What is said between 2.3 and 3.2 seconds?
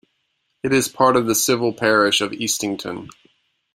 Eastington.